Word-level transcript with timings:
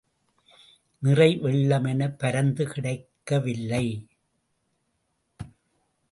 நிறை 0.99 1.39
வெள்ளமென 1.41 2.07
பரந்து 2.17 2.63
கிடக்கவில்லை. 2.67 3.85